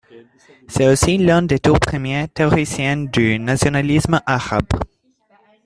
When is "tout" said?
1.59-1.75